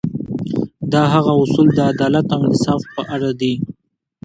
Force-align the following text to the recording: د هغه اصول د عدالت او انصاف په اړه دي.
د 0.91 0.93
هغه 1.13 1.31
اصول 1.41 1.67
د 1.73 1.79
عدالت 1.91 2.27
او 2.35 2.41
انصاف 2.49 2.81
په 2.95 3.01
اړه 3.13 3.29
دي. 3.41 3.53